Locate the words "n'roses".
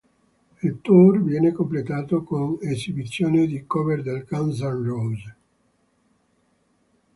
4.61-5.33